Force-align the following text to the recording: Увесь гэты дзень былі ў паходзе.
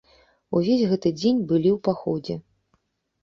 Увесь 0.59 0.85
гэты 0.93 1.11
дзень 1.19 1.43
былі 1.51 1.69
ў 1.73 1.79
паходзе. 1.89 2.35